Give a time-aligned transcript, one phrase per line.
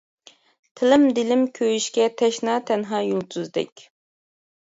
[0.79, 3.87] تىلىم، دىلىم كۆيۈشكە تەشنا تەنھا يۇلتۇزدەك.